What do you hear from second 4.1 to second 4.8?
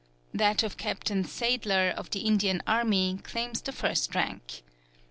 rank.